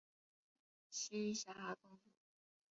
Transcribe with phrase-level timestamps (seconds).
[0.91, 2.09] 栖霞公主。